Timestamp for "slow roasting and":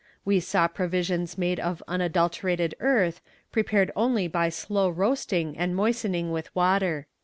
4.49-5.75